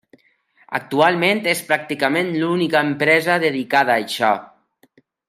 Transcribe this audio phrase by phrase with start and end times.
[0.77, 4.33] Actualment és pràcticament l'única empresa dedicada a això.